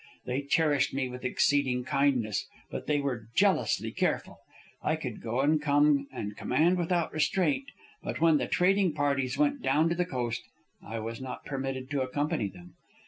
[0.25, 4.39] They cherished me with exceeding kindness, but they were jealously careful.
[4.81, 7.69] I could go and come and command without restraint,
[8.01, 10.41] but when the trading parties went down to the coast
[10.81, 12.73] I was not permitted to accompany them.